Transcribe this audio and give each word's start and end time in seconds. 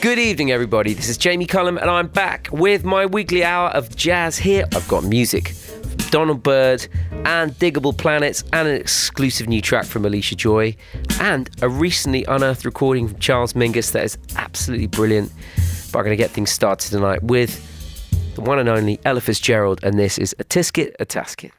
Good 0.00 0.18
evening, 0.18 0.50
everybody. 0.50 0.92
This 0.94 1.08
is 1.08 1.16
Jamie 1.16 1.46
Cullum, 1.46 1.78
and 1.78 1.90
I'm 1.90 2.08
back 2.08 2.48
with 2.52 2.84
my 2.84 3.06
weekly 3.06 3.42
hour 3.42 3.70
of 3.70 3.94
jazz 3.96 4.36
here. 4.36 4.64
I've 4.74 4.86
got 4.86 5.04
music 5.04 5.48
from 5.48 5.96
Donald 6.10 6.42
Byrd 6.42 6.86
and 7.24 7.52
Digable 7.52 7.96
Planets, 7.96 8.44
and 8.52 8.68
an 8.68 8.74
exclusive 8.76 9.48
new 9.48 9.60
track 9.60 9.86
from 9.86 10.02
Allysha 10.02 10.36
Joy, 10.36 10.76
and 11.20 11.48
a 11.62 11.68
recently 11.68 12.24
unearthed 12.26 12.64
recording 12.64 13.08
from 13.08 13.18
Charles 13.18 13.54
Mingus 13.54 13.92
that 13.92 14.04
is 14.04 14.18
absolutely 14.36 14.86
brilliant. 14.86 15.32
But 15.92 16.00
I'm 16.00 16.04
going 16.04 16.16
to 16.16 16.22
get 16.22 16.30
things 16.30 16.50
started 16.50 16.90
tonight 16.90 17.22
with 17.22 17.70
the 18.34 18.42
one 18.42 18.58
and 18.58 18.68
only 18.68 19.00
Ella 19.04 19.20
Fitzgerald, 19.20 19.82
and 19.82 19.98
this 19.98 20.18
is 20.18 20.34
A 20.38 20.44
Tisket, 20.44 20.94
A 21.00 21.06
Tasket. 21.06 21.52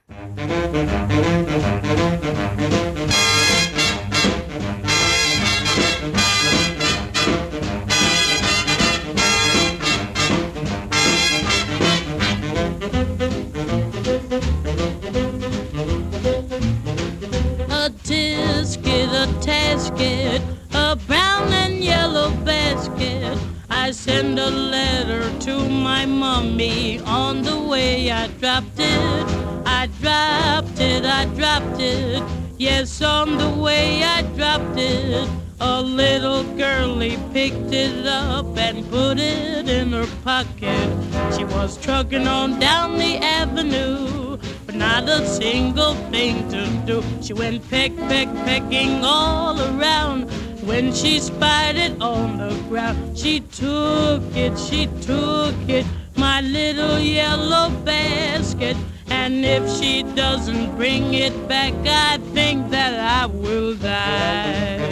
Send 24.05 24.37
a 24.37 24.51
letter 24.51 25.23
to 25.39 25.67
my 25.67 26.05
mummy 26.05 26.99
on 26.99 27.41
the 27.41 27.59
way 27.59 28.11
I 28.11 28.27
dropped 28.39 28.77
it. 28.77 29.25
I 29.65 29.87
dropped 29.99 30.79
it, 30.79 31.03
I 31.03 31.25
dropped 31.39 31.79
it. 31.79 32.21
Yes, 32.59 33.01
on 33.01 33.39
the 33.39 33.49
way 33.49 34.03
I 34.03 34.21
dropped 34.37 34.77
it. 34.77 35.27
A 35.59 35.81
little 35.81 36.43
girlie 36.55 37.17
picked 37.33 37.73
it 37.73 38.05
up 38.05 38.55
and 38.59 38.87
put 38.91 39.17
it 39.17 39.67
in 39.67 39.91
her 39.93 40.07
pocket. 40.23 40.87
She 41.35 41.43
was 41.43 41.75
trucking 41.77 42.27
on 42.27 42.59
down 42.59 42.99
the 42.99 43.17
avenue, 43.17 44.37
but 44.67 44.75
not 44.75 45.09
a 45.09 45.25
single 45.27 45.95
thing 46.11 46.47
to 46.49 46.61
do. 46.85 47.03
She 47.23 47.33
went 47.33 47.67
peck, 47.71 47.95
peck, 48.09 48.27
pecking 48.45 49.03
all 49.03 49.59
around. 49.59 50.29
When 50.65 50.91
she 50.93 51.19
spied 51.19 51.75
it 51.75 52.01
on 52.01 52.39
the 52.39 52.49
ground, 52.67 53.15
she 53.15 53.41
took 53.41 54.23
it, 54.35 54.57
she 54.57 54.87
took 55.01 55.53
it, 55.69 55.85
my 56.15 56.41
little 56.41 56.97
yellow 56.97 57.69
basket. 57.85 58.75
And 59.07 59.45
if 59.45 59.69
she 59.77 60.01
doesn't 60.01 60.75
bring 60.75 61.13
it 61.13 61.47
back, 61.47 61.73
I 61.85 62.17
think 62.33 62.71
that 62.71 62.99
I 62.99 63.27
will 63.27 63.75
die. 63.75 64.85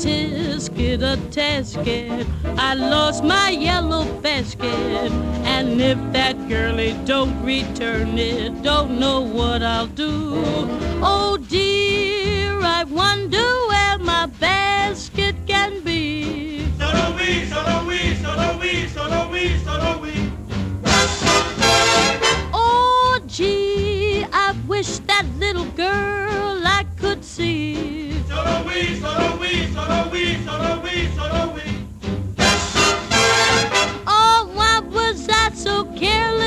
Tisket, 0.00 1.02
a 1.02 1.16
tasket, 1.30 2.26
I 2.56 2.74
lost 2.74 3.22
my 3.22 3.50
yellow 3.50 4.04
basket. 4.22 5.12
And 5.44 5.80
if 5.80 5.98
that 6.12 6.36
girlie 6.48 6.96
don't 7.04 7.36
return 7.44 8.18
it, 8.18 8.62
don't 8.62 8.98
know 8.98 9.20
what 9.20 9.62
I'll 9.62 9.86
do. 9.86 10.42
Oh 11.02 11.36
dear, 11.48 12.60
I 12.62 12.84
wonder 12.84 13.46
where 13.68 13.98
my 13.98 14.26
basket 14.40 15.36
can 15.46 15.82
be. 15.82 16.64
Solo 16.78 17.16
we, 17.16 17.44
solo 17.46 17.84
we, 17.86 18.14
solo 18.16 18.58
we, 18.58 18.86
solo 18.88 19.28
we, 19.30 19.58
solo 19.58 19.98
we. 20.00 20.12
Oh 22.54 23.20
gee, 23.26 24.24
I 24.32 24.54
wish 24.66 24.98
that 25.00 25.26
little 25.38 25.66
girl 25.76 26.29
Oh, 34.06 34.50
why 34.54 34.78
was 34.78 35.28
I 35.28 35.50
so 35.54 35.84
careless 35.96 36.39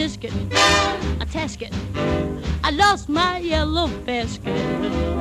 tisket, 0.00 0.32
a 1.20 1.26
tasket. 1.26 1.74
I 2.64 2.70
lost 2.70 3.10
my 3.10 3.36
yellow 3.38 3.88
basket. 4.06 4.56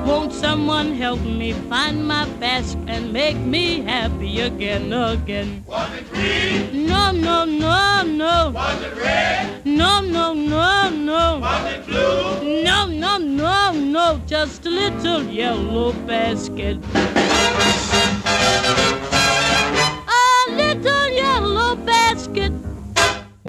Won't 0.06 0.32
someone 0.32 0.94
help 0.94 1.20
me 1.20 1.52
find 1.52 2.08
my 2.08 2.26
basket 2.40 2.88
and 2.88 3.12
make 3.12 3.36
me 3.36 3.82
happy 3.82 4.40
again, 4.40 4.94
again? 4.94 5.66
Was 5.68 5.92
it 6.00 6.10
green? 6.14 6.88
No, 6.88 7.12
no, 7.12 7.44
no, 7.44 8.04
no. 8.06 8.52
Was 8.56 8.82
it 8.82 8.96
red? 8.96 9.66
No, 9.66 10.00
no, 10.00 10.34
no, 10.34 10.90
no. 10.90 11.40
Was 11.42 11.74
it 11.74 11.86
blue? 11.86 12.64
No, 12.64 12.88
no, 12.88 13.18
no, 13.18 13.74
no, 13.74 14.22
just 14.28 14.66
a 14.66 14.70
little 14.70 15.24
yellow 15.24 15.92
basket. 16.08 16.80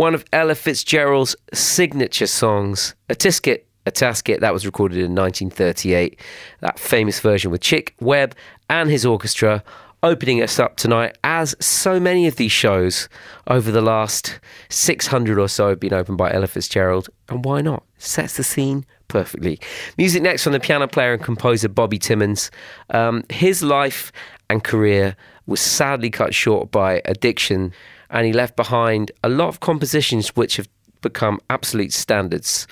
One 0.00 0.14
of 0.14 0.24
Ella 0.32 0.54
Fitzgerald's 0.54 1.36
signature 1.52 2.26
songs, 2.26 2.94
A 3.10 3.14
Tisket, 3.14 3.64
A 3.84 3.90
Tasket, 3.90 4.40
that 4.40 4.54
was 4.54 4.64
recorded 4.64 4.96
in 4.96 5.14
1938. 5.14 6.18
That 6.60 6.78
famous 6.78 7.20
version 7.20 7.50
with 7.50 7.60
Chick 7.60 7.96
Webb 8.00 8.34
and 8.70 8.88
his 8.88 9.04
orchestra 9.04 9.62
opening 10.02 10.42
us 10.42 10.58
up 10.58 10.78
tonight, 10.78 11.18
as 11.22 11.54
so 11.60 12.00
many 12.00 12.26
of 12.26 12.36
these 12.36 12.50
shows 12.50 13.10
over 13.46 13.70
the 13.70 13.82
last 13.82 14.40
600 14.70 15.38
or 15.38 15.48
so 15.48 15.68
have 15.68 15.80
been 15.80 15.92
opened 15.92 16.16
by 16.16 16.32
Ella 16.32 16.46
Fitzgerald. 16.46 17.10
And 17.28 17.44
why 17.44 17.60
not? 17.60 17.84
Sets 17.98 18.38
the 18.38 18.42
scene 18.42 18.86
perfectly. 19.08 19.60
Music 19.98 20.22
next 20.22 20.44
from 20.44 20.54
the 20.54 20.60
piano 20.60 20.88
player 20.88 21.12
and 21.12 21.22
composer 21.22 21.68
Bobby 21.68 21.98
Timmons. 21.98 22.50
Um, 22.88 23.24
his 23.28 23.62
life 23.62 24.12
and 24.48 24.64
career 24.64 25.14
was 25.44 25.60
sadly 25.60 26.08
cut 26.08 26.34
short 26.34 26.70
by 26.70 27.02
addiction, 27.04 27.74
and 28.10 28.26
he 28.26 28.32
left 28.32 28.56
behind 28.56 29.12
a 29.22 29.28
lot 29.28 29.48
of 29.48 29.60
compositions 29.60 30.30
which 30.36 30.56
have 30.56 30.68
become 31.00 31.40
absolute 31.48 31.92
standards. 31.92 32.66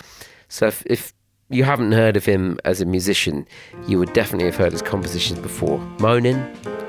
So 0.49 0.67
if, 0.67 0.83
if 0.87 1.13
you 1.49 1.65
haven't 1.65 1.93
heard 1.93 2.17
of 2.17 2.25
him 2.25 2.59
as 2.65 2.81
a 2.81 2.85
musician, 2.85 3.47
you 3.87 3.99
would 3.99 4.13
definitely 4.13 4.47
have 4.47 4.57
heard 4.57 4.73
his 4.73 4.83
compositions 4.83 5.39
before. 5.39 5.79
Moanin', 5.99 6.41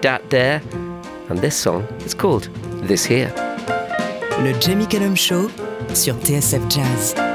Dat 0.01 0.27
Dare, 0.29 0.61
and 1.29 1.39
this 1.39 1.55
song 1.55 1.83
is 2.05 2.13
called 2.13 2.49
This 2.87 3.05
Here. 3.05 3.31
Le 4.39 4.53
Jamie 4.59 4.87
Cullum 4.87 5.15
Show 5.15 5.49
sur 5.93 6.13
TSF 6.13 6.69
Jazz. 6.69 7.28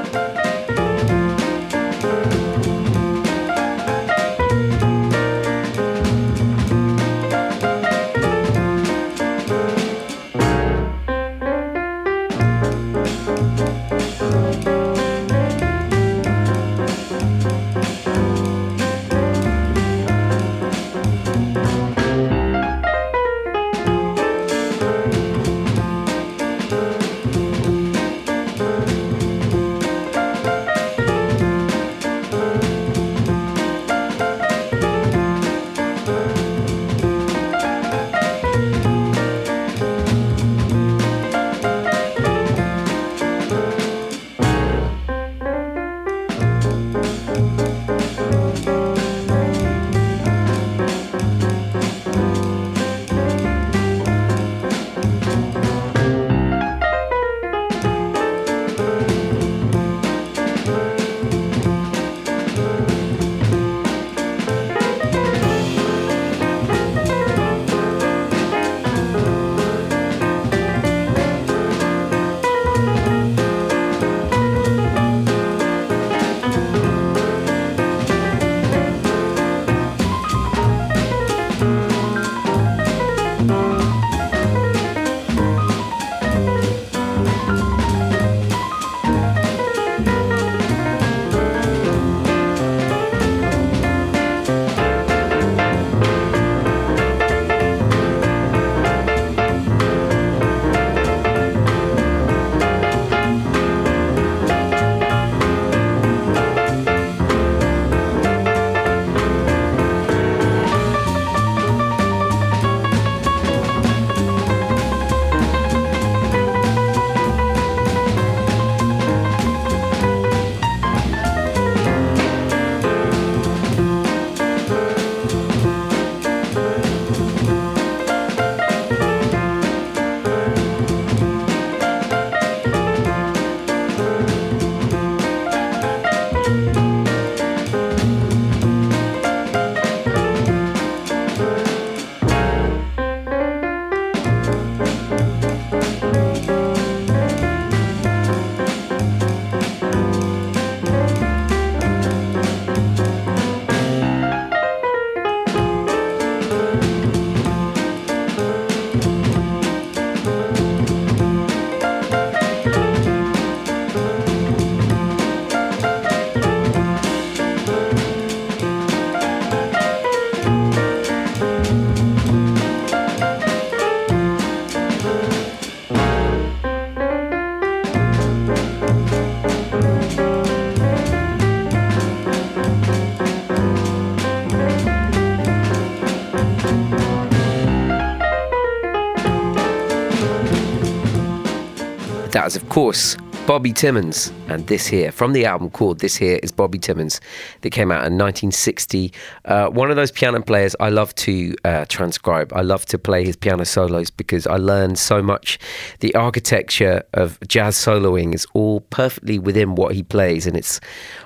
That 192.45 192.51
is, 192.51 192.61
of 192.61 192.69
course, 192.69 193.17
Bobby 193.47 193.73
Timmons 193.73 194.31
and 194.49 194.67
This 194.67 194.85
Here 194.85 195.11
from 195.11 195.33
the 195.33 195.45
album 195.45 195.71
called 195.71 195.97
This 195.97 196.15
Here 196.15 196.39
is 196.43 196.51
Bobby 196.51 196.77
Timmons 196.77 197.19
that 197.61 197.71
came 197.71 197.91
out 197.91 198.05
in 198.05 198.19
1960. 198.19 199.11
Uh, 199.45 199.69
one 199.69 199.89
of 199.89 199.95
those 199.95 200.11
piano 200.11 200.39
players 200.43 200.75
I 200.79 200.89
love 200.89 201.15
to 201.15 201.55
uh, 201.65 201.85
transcribe. 201.89 202.53
I 202.53 202.61
love 202.61 202.85
to 202.85 202.99
play 202.99 203.25
his 203.25 203.35
piano 203.35 203.65
solos 203.65 204.11
because 204.11 204.45
I 204.45 204.57
learned 204.57 204.99
so 204.99 205.23
much. 205.23 205.57
The 206.01 206.13
architecture 206.13 207.01
of 207.15 207.39
jazz 207.47 207.75
soloing 207.77 208.35
is 208.35 208.45
all 208.53 208.81
perfectly 208.81 209.39
within 209.39 209.73
what 209.73 209.95
he 209.95 210.03
plays, 210.03 210.45
and 210.45 210.55
it's 210.55 210.79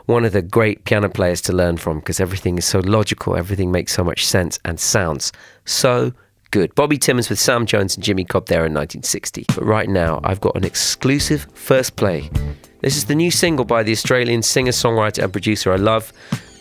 one 0.05 0.23
of 0.23 0.31
the 0.31 0.41
great 0.41 0.85
piano 0.85 1.09
players 1.09 1.41
to 1.41 1.51
learn 1.51 1.75
from 1.75 1.99
because 1.99 2.21
everything 2.21 2.57
is 2.57 2.63
so 2.63 2.79
logical, 2.79 3.35
everything 3.35 3.73
makes 3.73 3.91
so 3.91 4.05
much 4.05 4.25
sense 4.25 4.57
and 4.63 4.79
sounds 4.79 5.33
so 5.65 6.13
good. 6.51 6.73
Bobby 6.75 6.97
Timmons 6.97 7.29
with 7.29 7.39
Sam 7.39 7.65
Jones 7.65 7.95
and 7.95 8.03
Jimmy 8.03 8.25
Cobb 8.25 8.47
there 8.47 8.65
in 8.65 8.73
1960. 8.73 9.45
But 9.47 9.63
right 9.63 9.89
now, 9.89 10.19
I've 10.23 10.41
got 10.41 10.55
an 10.55 10.63
exclusive 10.63 11.47
first 11.53 11.95
play. 11.95 12.29
This 12.81 12.95
is 12.95 13.05
the 13.05 13.15
new 13.15 13.31
single 13.31 13.65
by 13.65 13.83
the 13.83 13.91
Australian 13.91 14.41
singer, 14.41 14.71
songwriter, 14.71 15.23
and 15.23 15.31
producer 15.31 15.71
I 15.71 15.77
love, 15.77 16.13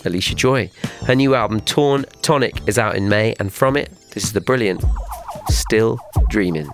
Allysha 0.05 0.35
Joy. 0.35 0.71
Her 1.07 1.15
new 1.15 1.35
album, 1.35 1.61
Torn 1.61 2.05
Tonic, 2.23 2.67
is 2.67 2.79
out 2.79 2.97
in 2.97 3.09
May, 3.09 3.35
and 3.39 3.53
from 3.53 3.77
it, 3.77 3.91
this 4.13 4.25
is 4.25 4.33
the 4.33 4.41
brilliant 4.41 4.85
Still 5.49 5.99
Dreaming. 6.29 6.69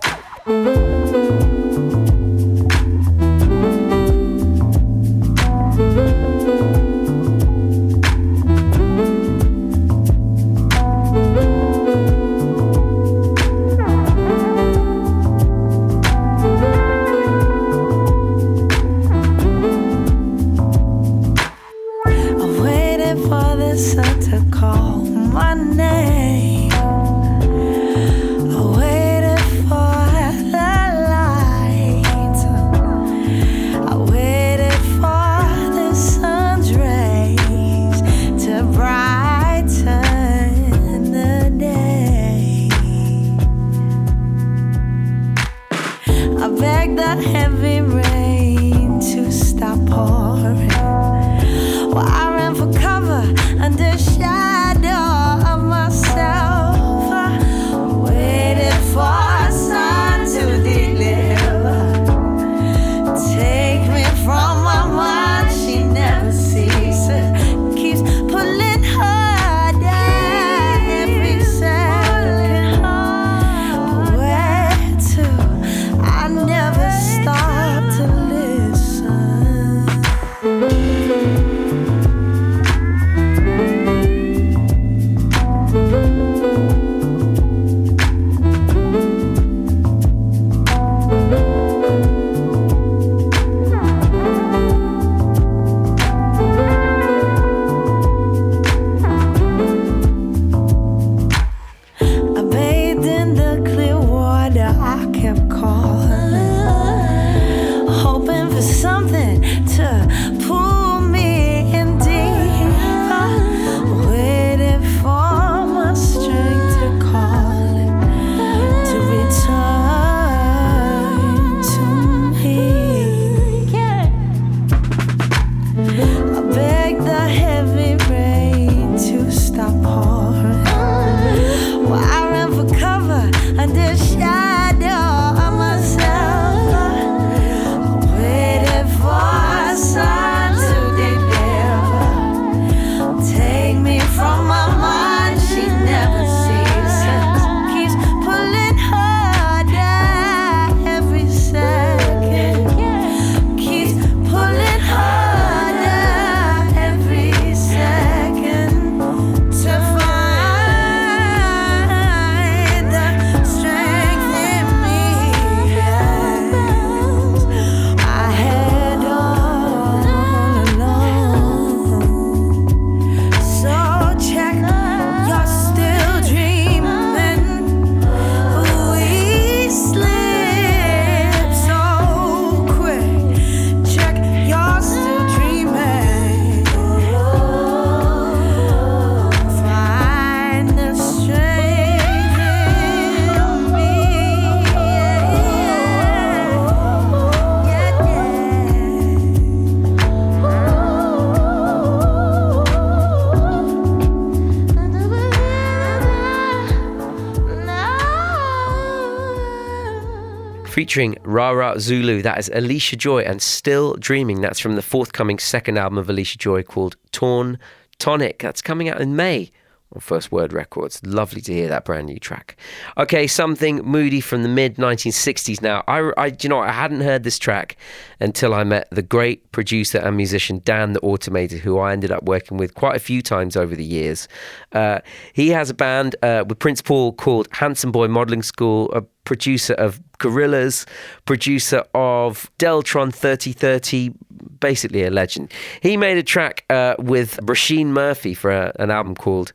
Featuring 210.95 211.19
Rara 211.25 211.81
Zulu. 211.81 212.23
That 212.23 212.39
is 212.39 212.49
Allysha 212.51 212.97
Joy 212.97 213.23
and 213.23 213.43
Still 213.43 213.95
Dreaming. 213.95 214.41
That's 214.41 214.61
from 214.61 214.77
the 214.77 214.81
forthcoming 214.81 215.41
second 215.41 215.77
album 215.77 215.99
of 215.99 216.07
Allysha 216.07 216.39
Joy 216.39 216.63
called 216.63 216.95
Torn 217.11 217.59
Tonic. 217.99 218.39
That's 218.39 218.63
coming 218.63 218.89
out 218.89 219.01
in 219.01 219.17
May 219.17 219.51
on 219.93 220.01
First 220.01 220.31
Word 220.31 220.53
Records. 220.53 221.05
Lovely 221.05 221.41
to 221.41 221.53
hear 221.53 221.69
that 221.69 221.85
brand 221.85 222.07
new 222.07 222.21
track. 222.21 222.57
Okay, 222.97 223.27
something 223.27 223.79
moody 223.79 224.21
from 224.21 224.45
the 224.45 224.49
mid 224.49 224.77
1960s 224.77 225.61
now. 225.61 225.83
I, 225.89 226.13
I, 226.17 226.37
you 226.41 226.49
know. 226.49 226.61
I 226.61 226.71
hadn't 226.71 227.01
heard 227.01 227.25
this 227.25 227.41
track 227.41 227.77
until 228.21 228.55
I 228.55 228.63
met 228.63 228.87
the 228.93 229.03
great 229.03 229.51
producer 229.51 229.99
and 229.99 230.17
musician 230.17 230.63
Dan 230.65 230.93
the 230.93 231.01
Automator, 231.01 231.59
who 231.59 231.77
I 231.81 231.91
ended 231.91 232.13
up 232.13 232.23
working 232.23 232.57
with 232.57 232.75
quite 232.75 232.95
a 232.95 233.01
few 233.01 233.21
times 233.21 233.57
over 233.57 233.75
the 233.75 233.85
years. 233.85 234.29
Uh, 234.71 235.01
he 235.33 235.49
has 235.49 235.71
a 235.71 235.75
band 235.75 236.15
uh, 236.23 236.45
with 236.49 236.61
Prince 236.61 236.83
Paul 236.83 237.15
called 237.15 237.49
Handsome 237.51 237.91
Boy 237.91 238.07
Modeling 238.07 238.45
School, 238.45 238.93
producer 239.25 239.75
of 239.75 240.01
Gorillaz, 240.19 240.87
producer 241.25 241.85
of 241.95 242.51
Deltron 242.59 243.13
3030, 243.13 244.13
basically 244.61 245.05
a 245.05 245.11
legend. 245.11 245.53
He 245.81 245.97
made 245.97 246.19
a 246.19 246.23
track 246.23 246.65
uh, 246.71 246.95
with 246.99 247.39
Róisín 247.43 247.87
Murphy 247.87 248.35
for 248.35 248.51
a, 248.51 248.73
an 248.79 248.91
album 248.91 249.15
called 249.15 249.53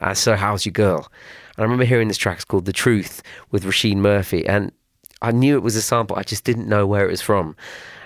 uh, 0.00 0.14
So 0.14 0.36
How's 0.36 0.66
Your 0.66 0.72
Girl? 0.72 1.10
And 1.56 1.58
I 1.58 1.62
remember 1.62 1.84
hearing 1.84 2.08
this 2.08 2.18
track, 2.18 2.36
it's 2.36 2.44
called 2.44 2.64
The 2.64 2.72
Truth 2.72 3.22
with 3.50 3.64
Róisín 3.64 3.96
Murphy. 3.96 4.46
And 4.46 4.72
I 5.20 5.30
knew 5.32 5.56
it 5.56 5.62
was 5.62 5.76
a 5.76 5.82
sample. 5.82 6.16
I 6.16 6.22
just 6.22 6.44
didn't 6.44 6.68
know 6.68 6.86
where 6.86 7.06
it 7.06 7.10
was 7.10 7.22
from. 7.22 7.56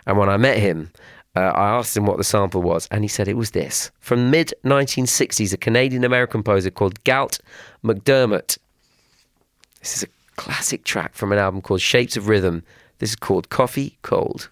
And 0.06 0.18
when 0.18 0.28
I 0.28 0.36
met 0.36 0.58
him, 0.58 0.90
uh, 1.36 1.52
I 1.54 1.68
asked 1.76 1.96
him 1.96 2.06
what 2.06 2.16
the 2.16 2.24
sample 2.24 2.62
was, 2.62 2.88
and 2.90 3.04
he 3.04 3.08
said 3.08 3.28
it 3.28 3.36
was 3.36 3.50
this 3.50 3.90
from 4.00 4.30
mid 4.30 4.54
1960s, 4.64 5.52
a 5.52 5.58
Canadian 5.58 6.02
American 6.02 6.42
composer 6.42 6.70
called 6.70 7.04
Galt 7.04 7.40
MacDermot. 7.84 8.56
This 9.80 9.96
is 9.98 10.02
a 10.04 10.06
classic 10.36 10.84
track 10.84 11.14
from 11.14 11.32
an 11.32 11.38
album 11.38 11.60
called 11.60 11.80
Shapes 11.80 12.16
of 12.16 12.28
Rhythm. 12.28 12.62
This 12.98 13.10
is 13.10 13.16
called 13.16 13.48
Coffee 13.48 13.98
Cold. 14.02 14.50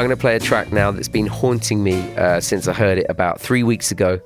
I'm 0.00 0.06
going 0.06 0.16
to 0.16 0.20
play 0.22 0.34
a 0.34 0.40
track 0.40 0.72
now 0.72 0.90
that's 0.90 1.08
been 1.08 1.26
haunting 1.26 1.84
me 1.84 2.00
uh, 2.16 2.40
since 2.40 2.66
I 2.66 2.72
heard 2.72 2.96
it 2.96 3.04
about 3.10 3.38
three 3.38 3.62
weeks 3.62 3.90
ago. 3.90 4.18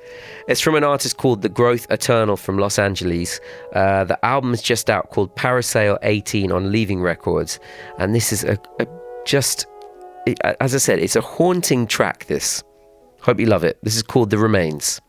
It's 0.46 0.60
from 0.60 0.76
an 0.76 0.84
artist 0.84 1.16
called 1.16 1.42
The 1.42 1.48
Growth 1.48 1.90
Eternal 1.90 2.36
from 2.36 2.58
Los 2.58 2.78
Angeles. 2.78 3.40
Uh, 3.72 4.04
the 4.04 4.24
album 4.24 4.54
is 4.54 4.62
just 4.62 4.88
out 4.88 5.10
called 5.10 5.34
Parasail 5.34 5.98
18 6.02 6.52
on 6.52 6.70
Leaving 6.70 7.02
Records. 7.02 7.58
And 7.98 8.14
this 8.14 8.32
is 8.32 8.44
a, 8.44 8.56
a 8.78 8.86
just, 9.26 9.66
it, 10.26 10.38
as 10.60 10.76
I 10.76 10.78
said, 10.78 11.00
it's 11.00 11.16
a 11.16 11.20
haunting 11.20 11.88
track, 11.88 12.26
this. 12.26 12.62
Hope 13.22 13.40
you 13.40 13.46
love 13.46 13.64
it. 13.64 13.76
This 13.82 13.96
is 13.96 14.04
called 14.04 14.30
The 14.30 14.38
Remains. 14.38 15.00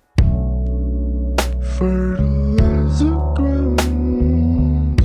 Fertilizer 1.77 3.19
ground. 3.36 5.00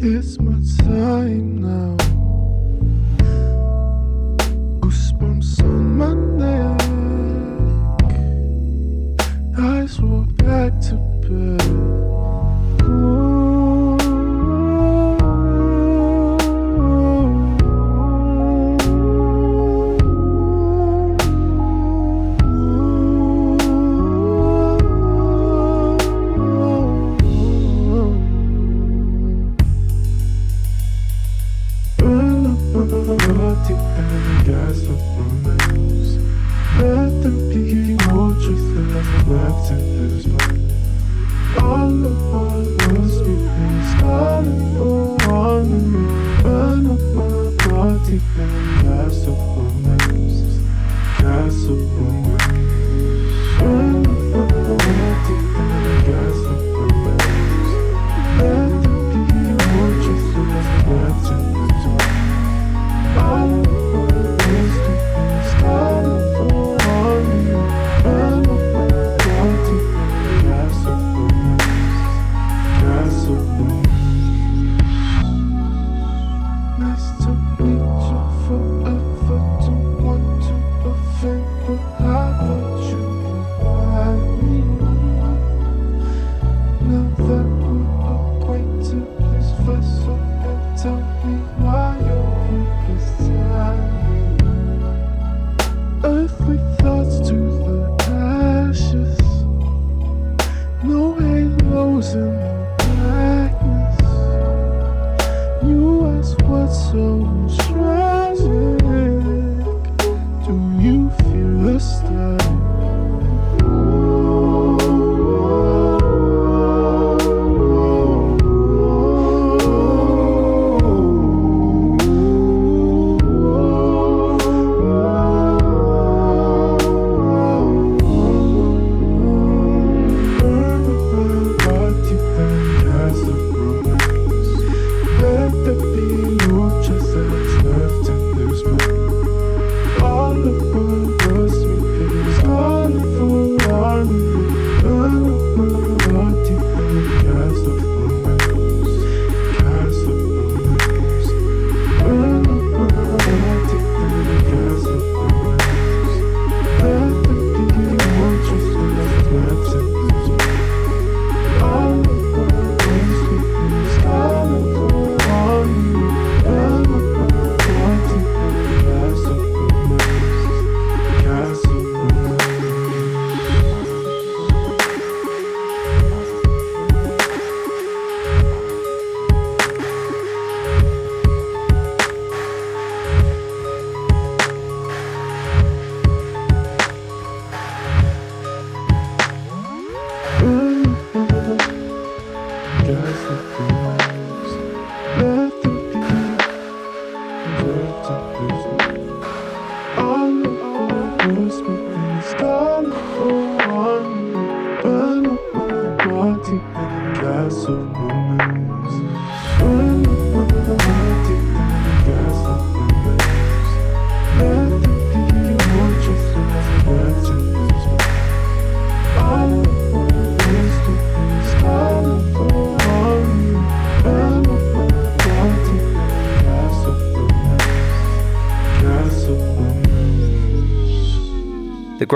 It's 0.00 0.38
my 0.38 0.60
time 0.84 1.60
now. 1.60 2.05
Goosebumps 5.26 5.62
on 5.64 5.96
my 5.98 6.14
neck. 6.38 6.82
Eyes 9.58 10.00
roll 10.00 10.24
back 10.38 10.72
to 10.82 10.94
bed. 11.22 11.58
Burn 12.78 13.25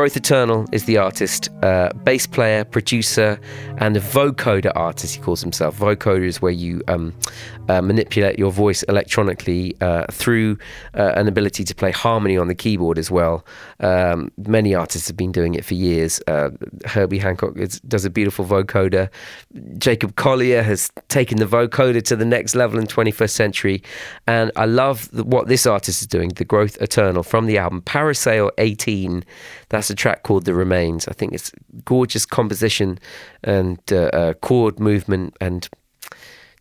Growth 0.01 0.17
Eternal 0.17 0.65
is 0.73 0.87
the 0.87 0.97
artist, 0.97 1.51
uh, 1.63 1.91
bass 2.05 2.27
player, 2.27 2.65
producer, 2.65 3.39
and 3.81 3.97
a 3.97 4.01
vocoder 4.01 4.71
artist, 4.77 5.15
he 5.15 5.21
calls 5.21 5.41
himself. 5.41 5.79
Vocoder 5.79 6.27
is 6.27 6.41
where 6.41 6.53
you 6.53 6.83
um, 6.87 7.15
uh, 7.69 7.81
manipulate 7.81 8.39
your 8.39 8.53
voice 8.53 8.83
electronically 8.85 9.75
uh, 9.81 10.05
through 10.13 10.59
uh, 10.95 11.13
an 11.17 11.27
ability 11.27 11.65
to 11.65 11.75
play 11.75 11.91
harmony 11.91 12.37
on 12.37 12.49
the 12.49 12.55
keyboard 12.55 12.99
as 12.99 13.11
well. 13.11 13.45
Um, 13.81 14.31
many 14.37 14.75
artists 14.75 15.09
have 15.09 15.17
been 15.17 15.33
doing 15.33 15.55
it 15.55 15.65
for 15.65 15.75
years. 15.75 16.21
Uh, 16.27 16.51
Herbie 16.85 17.19
Hancock 17.19 17.57
is, 17.57 17.81
does 17.81 18.05
a 18.05 18.11
beautiful 18.11 18.45
vocoder. 18.45 19.09
Jacob 19.79 20.15
Collier 20.15 20.63
has 20.63 20.93
taken 21.09 21.39
the 21.39 21.47
vocoder 21.47 22.03
to 22.03 22.17
the 22.17 22.27
next 22.27 22.55
level 22.55 22.79
in 22.79 22.87
21st 22.87 23.31
century. 23.31 23.83
And 24.27 24.53
I 24.57 24.67
love 24.67 25.11
the, 25.11 25.25
what 25.25 25.49
this 25.49 25.65
artist 25.67 26.03
is 26.03 26.07
doing, 26.07 26.29
The 26.31 26.45
Growth 26.45 26.77
Eternal, 26.83 27.23
from 27.23 27.47
the 27.47 27.57
album 27.57 27.81
Parasail 27.81 28.51
18. 28.59 29.25
That's 29.71 29.89
a 29.89 29.95
track 29.95 30.23
called 30.23 30.45
The 30.45 30.55
Remains. 30.55 31.09
I 31.09 31.13
think 31.13 31.33
it's 31.33 31.51
gorgeous 31.87 32.27
composition 32.27 32.99
and 33.43 33.70
uh, 33.91 33.97
uh, 33.97 34.35
chord 34.35 34.81
movement 34.81 35.37
and 35.41 35.69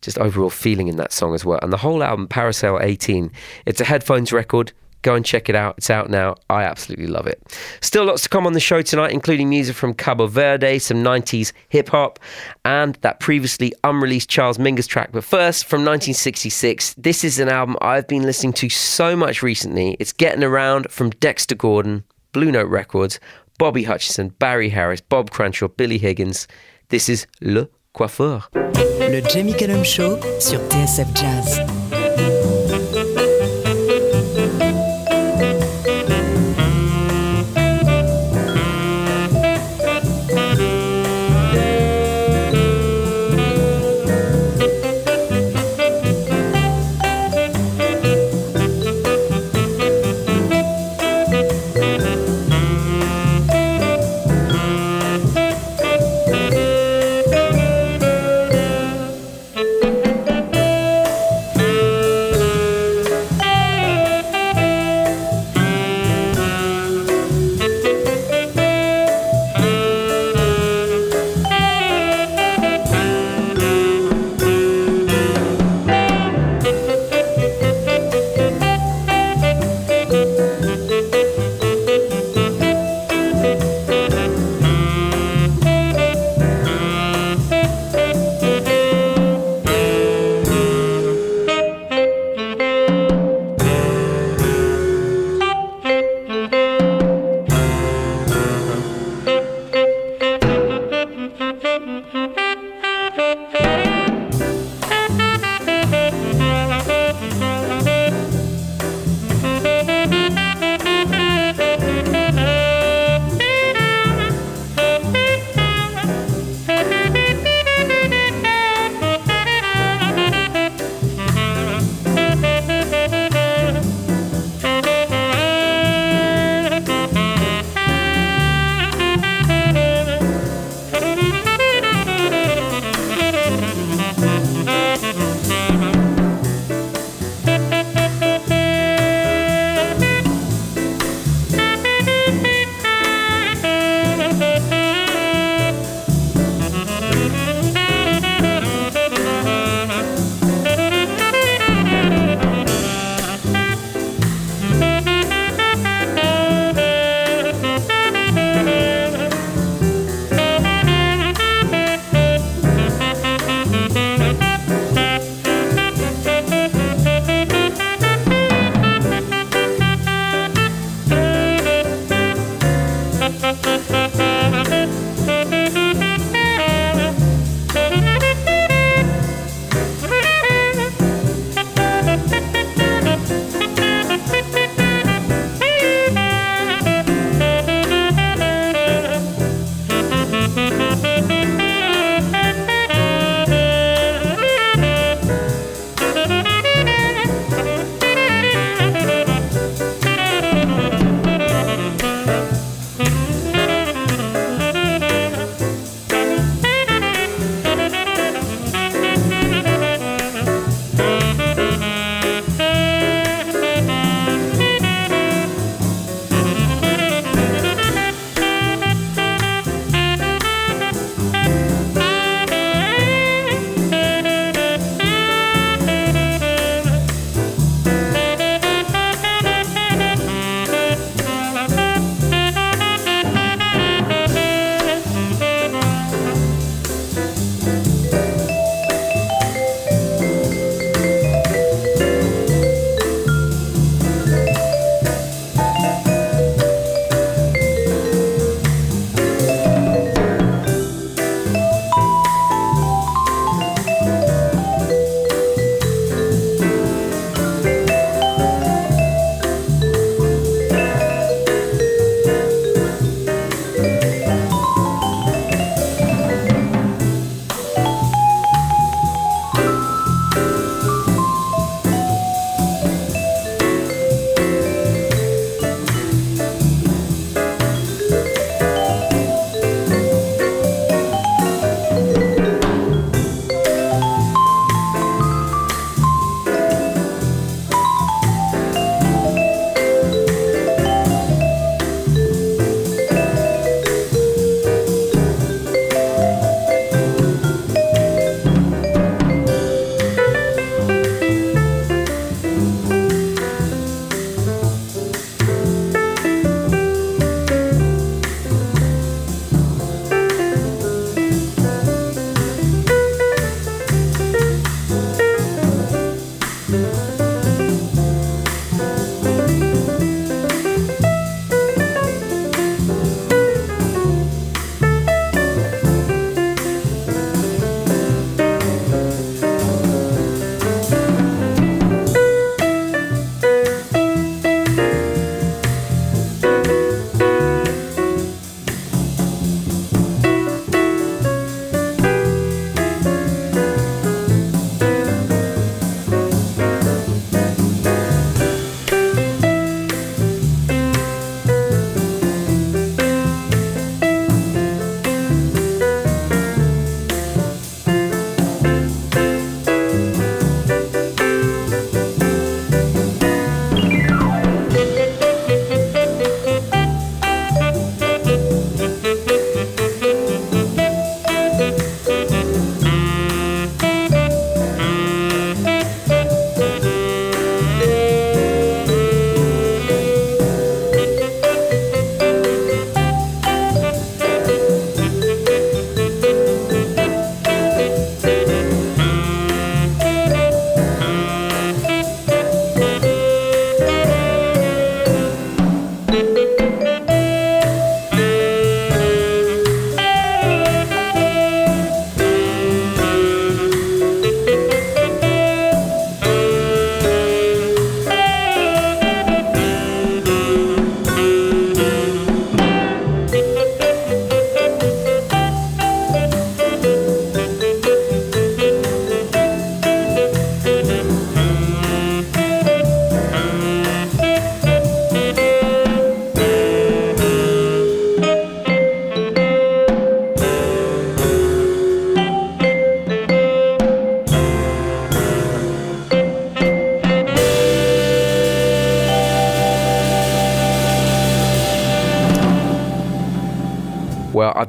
just 0.02 0.18
overall 0.18 0.50
feeling 0.50 0.88
in 0.88 0.96
that 0.96 1.12
song 1.12 1.34
as 1.34 1.44
well. 1.44 1.58
And 1.62 1.72
the 1.72 1.76
whole 1.76 2.02
album, 2.02 2.28
Parasail 2.28 2.82
18, 2.82 3.30
it's 3.66 3.80
a 3.80 3.84
headphones 3.84 4.32
record. 4.32 4.72
Go 5.02 5.14
and 5.14 5.24
check 5.24 5.48
it 5.48 5.54
out. 5.54 5.76
It's 5.78 5.88
out 5.88 6.10
now. 6.10 6.34
I 6.50 6.64
absolutely 6.64 7.06
love 7.06 7.26
it. 7.26 7.42
Still 7.80 8.04
lots 8.04 8.22
to 8.24 8.28
come 8.28 8.46
on 8.46 8.52
the 8.52 8.60
show 8.60 8.82
tonight, 8.82 9.12
including 9.12 9.48
music 9.48 9.74
from 9.74 9.94
Cabo 9.94 10.26
Verde, 10.26 10.78
some 10.78 10.98
90s 10.98 11.52
hip 11.70 11.88
hop, 11.88 12.18
and 12.66 12.96
that 12.96 13.18
previously 13.18 13.72
unreleased 13.82 14.28
Charles 14.28 14.58
Mingus 14.58 14.86
track. 14.86 15.10
But 15.10 15.24
first, 15.24 15.64
from 15.64 15.80
1966, 15.80 16.94
this 16.98 17.24
is 17.24 17.38
an 17.38 17.48
album 17.48 17.78
I've 17.80 18.08
been 18.08 18.24
listening 18.24 18.52
to 18.54 18.68
so 18.68 19.16
much 19.16 19.42
recently. 19.42 19.96
It's 19.98 20.12
Getting 20.12 20.44
Around 20.44 20.90
from 20.90 21.10
Dexter 21.10 21.54
Gordon, 21.54 22.04
Blue 22.32 22.52
Note 22.52 22.68
Records, 22.68 23.18
Bobby 23.56 23.84
Hutcherson, 23.84 24.38
Barry 24.38 24.68
Harris, 24.68 25.00
Bob 25.00 25.30
Cranshaw, 25.30 25.68
Billy 25.68 25.98
Higgins. 25.98 26.46
This 26.90 27.08
is 27.08 27.26
Le 27.40 27.70
Coiffeur. 27.92 28.50
Le 28.54 29.22
Jamie 29.28 29.54
Cullum 29.54 29.84
Show 29.84 30.18
sur 30.40 30.58
TSF 30.68 31.06
Jazz. 31.14 31.60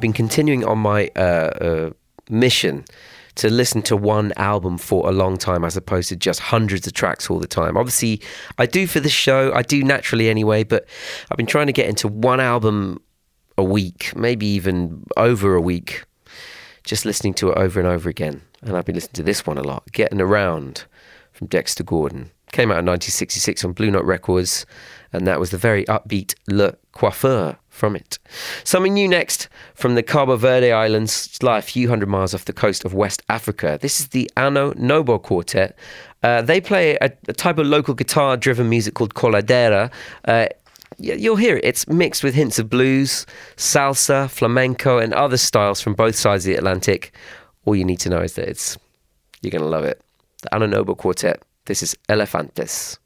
Been 0.02 0.12
continuing 0.12 0.64
on 0.64 0.78
my 0.78 1.10
uh, 1.16 1.20
uh, 1.20 1.90
mission 2.28 2.84
to 3.36 3.48
listen 3.48 3.80
to 3.80 3.96
one 3.96 4.32
album 4.36 4.76
for 4.76 5.08
a 5.08 5.12
long 5.12 5.38
time 5.38 5.64
as 5.64 5.76
opposed 5.76 6.10
to 6.10 6.16
just 6.16 6.40
hundreds 6.40 6.86
of 6.86 6.92
tracks 6.92 7.30
all 7.30 7.38
the 7.38 7.46
time. 7.46 7.78
Obviously, 7.78 8.20
I 8.58 8.66
do 8.66 8.86
for 8.86 9.00
this 9.00 9.12
show, 9.12 9.52
I 9.54 9.62
do 9.62 9.82
naturally 9.82 10.28
anyway, 10.28 10.64
but 10.64 10.86
I've 11.30 11.38
been 11.38 11.46
trying 11.46 11.68
to 11.68 11.72
get 11.72 11.88
into 11.88 12.08
one 12.08 12.40
album 12.40 13.00
a 13.56 13.64
week, 13.64 14.14
maybe 14.14 14.44
even 14.46 15.04
over 15.16 15.54
a 15.54 15.60
week, 15.60 16.04
just 16.84 17.06
listening 17.06 17.32
to 17.34 17.50
it 17.50 17.56
over 17.56 17.80
and 17.80 17.88
over 17.88 18.10
again. 18.10 18.42
And 18.60 18.76
I've 18.76 18.84
been 18.84 18.96
listening 18.96 19.14
to 19.14 19.22
this 19.22 19.46
one 19.46 19.56
a 19.56 19.62
lot, 19.62 19.90
Getting 19.92 20.20
Around 20.20 20.84
from 21.32 21.46
Dexter 21.46 21.84
Gordon. 21.84 22.30
Came 22.52 22.70
out 22.70 22.80
in 22.80 22.86
1966 22.86 23.64
on 23.64 23.72
Blue 23.72 23.90
Note 23.90 24.04
Records, 24.04 24.66
and 25.12 25.26
that 25.26 25.40
was 25.40 25.50
the 25.50 25.58
very 25.58 25.84
upbeat 25.86 26.34
Le 26.48 26.74
Coiffeur 26.92 27.56
from 27.70 27.96
it. 27.96 28.18
Something 28.62 28.92
new 28.92 29.08
next 29.08 29.48
from 29.74 29.94
the 29.94 30.02
Cabo 30.02 30.36
Verde 30.36 30.70
Islands, 30.70 31.42
lie 31.42 31.58
a 31.58 31.62
few 31.62 31.88
hundred 31.88 32.10
miles 32.10 32.34
off 32.34 32.44
the 32.44 32.52
coast 32.52 32.84
of 32.84 32.92
West 32.92 33.22
Africa. 33.30 33.78
This 33.80 34.00
is 34.00 34.08
the 34.08 34.30
Ano 34.36 34.74
Nobo 34.76 35.18
Quartet. 35.18 35.76
Uh, 36.22 36.42
they 36.42 36.60
play 36.60 36.98
a, 37.00 37.10
a, 37.26 37.32
type 37.32 37.56
of 37.58 37.66
local 37.66 37.94
guitar 37.94 38.36
driven 38.36 38.68
music 38.68 38.92
called 38.92 39.14
coladeira. 39.14 39.90
Uh, 40.26 40.46
you'll 40.98 41.36
hear 41.36 41.56
it. 41.56 41.64
It's 41.64 41.88
mixed 41.88 42.22
with 42.22 42.34
hints 42.34 42.58
of 42.58 42.68
blues, 42.68 43.26
salsa, 43.56 44.28
flamenco, 44.30 44.98
and 44.98 45.14
other 45.14 45.38
styles 45.38 45.80
from 45.80 45.94
both 45.94 46.14
sides 46.14 46.44
of 46.44 46.50
the 46.50 46.56
Atlantic. 46.56 47.12
All 47.64 47.74
you 47.74 47.84
need 47.84 48.00
to 48.00 48.10
know 48.10 48.20
is 48.20 48.34
that 48.34 48.46
it's 48.46 48.76
you're 49.40 49.50
going 49.50 49.62
to 49.62 49.68
love 49.68 49.84
it. 49.84 50.00
The 50.42 50.54
Ano 50.54 50.66
Nobo 50.66 50.94
Quartet. 50.94 51.42
This 51.64 51.82
is 51.82 51.96
Elefantes. 52.08 52.98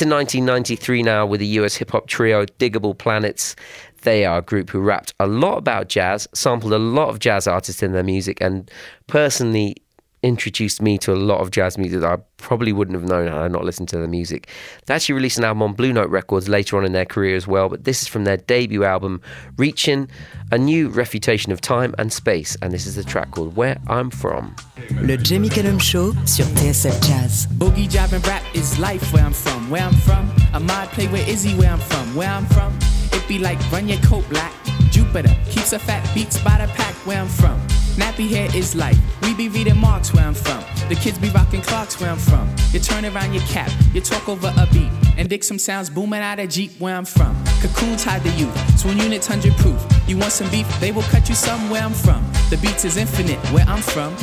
To 0.00 0.06
1993 0.06 1.02
now 1.02 1.26
with 1.26 1.40
the 1.40 1.46
US 1.58 1.74
hip 1.74 1.90
hop 1.90 2.06
trio 2.06 2.46
Digable 2.46 2.96
Planets. 2.96 3.54
They 4.00 4.24
are 4.24 4.38
a 4.38 4.42
group 4.42 4.70
who 4.70 4.80
rapped 4.80 5.12
a 5.20 5.26
lot 5.26 5.58
about 5.58 5.90
jazz, 5.90 6.26
sampled 6.32 6.72
a 6.72 6.78
lot 6.78 7.10
of 7.10 7.18
jazz 7.18 7.46
artists 7.46 7.82
in 7.82 7.92
their 7.92 8.02
music, 8.02 8.40
and 8.40 8.70
personally 9.08 9.76
introduced 10.22 10.80
me 10.80 10.96
to 10.96 11.12
a 11.12 11.16
lot 11.16 11.40
of 11.42 11.50
jazz 11.50 11.76
music 11.76 12.00
that 12.00 12.10
I 12.10 12.22
probably 12.38 12.72
wouldn't 12.72 12.98
have 12.98 13.06
known 13.06 13.28
had 13.28 13.36
I 13.36 13.48
not 13.48 13.64
listened 13.64 13.90
to 13.90 13.98
their 13.98 14.08
music. 14.08 14.48
They 14.86 14.94
actually 14.94 15.16
released 15.16 15.36
an 15.36 15.44
album 15.44 15.64
on 15.64 15.74
Blue 15.74 15.92
Note 15.92 16.08
Records 16.08 16.48
later 16.48 16.78
on 16.78 16.86
in 16.86 16.92
their 16.92 17.04
career 17.04 17.36
as 17.36 17.46
well, 17.46 17.68
but 17.68 17.84
this 17.84 18.00
is 18.00 18.08
from 18.08 18.24
their 18.24 18.38
debut 18.38 18.84
album, 18.84 19.20
Reaching, 19.58 20.08
a 20.50 20.56
new 20.56 20.88
refutation 20.88 21.52
of 21.52 21.60
time 21.60 21.94
and 21.98 22.10
space, 22.10 22.56
and 22.62 22.72
this 22.72 22.86
is 22.86 22.94
the 22.94 23.04
track 23.04 23.32
called 23.32 23.54
Where 23.54 23.78
I'm 23.86 24.08
From. 24.08 24.56
Le 24.98 25.16
Jamie 25.22 25.48
Cullum 25.48 25.80
Show 25.80 26.12
sur 26.24 26.44
TSF 26.56 27.00
Jazz. 27.06 27.46
Boogie 27.58 27.88
jiving 27.88 28.26
rap 28.26 28.42
is 28.54 28.78
life 28.78 29.12
where 29.12 29.24
I'm 29.24 29.32
from. 29.32 29.70
Where 29.70 29.82
I'm 29.82 29.94
from, 29.94 30.30
a 30.52 30.60
mod 30.60 30.88
play 30.88 31.06
with 31.08 31.26
Izzy 31.28 31.54
where 31.54 31.70
I'm 31.70 31.78
from. 31.78 32.14
Where 32.14 32.28
I'm 32.28 32.46
from, 32.46 32.72
it 33.12 33.26
be 33.28 33.38
like 33.38 33.58
run 33.70 33.88
your 33.88 34.00
coat 34.00 34.28
black. 34.28 34.52
Jupiter 34.90 35.34
keeps 35.48 35.72
a 35.72 35.78
fat 35.78 36.02
beats 36.14 36.38
by 36.42 36.58
the 36.58 36.72
pack 36.74 36.94
where 37.06 37.20
I'm 37.20 37.28
from. 37.28 37.60
Nappy 37.96 38.28
hair 38.28 38.48
is 38.54 38.74
life. 38.74 38.98
We 39.22 39.34
be 39.34 39.48
reading 39.48 39.76
marks 39.76 40.12
where 40.12 40.24
I'm 40.24 40.34
from. 40.34 40.64
The 40.88 40.94
kids 40.96 41.18
be 41.18 41.28
rocking 41.30 41.60
clocks 41.60 42.00
where 42.00 42.10
I'm 42.10 42.18
from. 42.18 42.48
You 42.72 42.80
turn 42.80 43.04
around 43.04 43.32
your 43.32 43.42
cap, 43.44 43.70
you 43.92 44.00
talk 44.00 44.28
over 44.28 44.52
a 44.56 44.66
beat, 44.72 44.90
and 45.16 45.28
dig 45.28 45.44
some 45.44 45.58
sounds 45.58 45.90
booming 45.90 46.20
out 46.20 46.38
of 46.38 46.48
Jeep 46.48 46.72
where 46.80 46.96
I'm 46.96 47.04
from. 47.04 47.36
Cocoons 47.60 48.02
hide 48.04 48.22
the 48.22 48.30
youth, 48.30 48.78
swoon 48.78 48.98
units 48.98 49.26
hundred 49.26 49.54
proof. 49.56 49.80
You 50.06 50.18
want 50.18 50.32
some 50.32 50.50
beef? 50.50 50.66
They 50.80 50.92
will 50.92 51.02
cut 51.02 51.28
you 51.28 51.34
some 51.34 51.70
where 51.70 51.82
I'm 51.82 51.92
from. 51.92 52.24
The 52.50 52.56
beats 52.56 52.84
is 52.84 52.96
infinite 52.96 53.38
where 53.52 53.64
I'm 53.68 53.82
from. 53.82 54.16